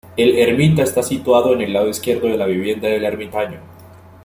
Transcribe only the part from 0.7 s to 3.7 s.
está situada en el lado izquierdo de la vivienda del ermitaño.